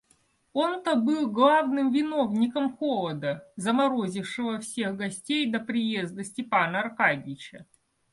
[0.53, 7.67] Он-то был главным виновником холода, заморозившего всех гостей до приезда Степана Аркадьича.